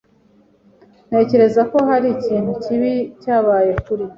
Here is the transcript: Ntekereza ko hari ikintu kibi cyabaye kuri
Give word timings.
Ntekereza 1.07 1.61
ko 1.71 1.77
hari 1.89 2.07
ikintu 2.17 2.51
kibi 2.63 2.93
cyabaye 3.21 3.71
kuri 3.85 4.05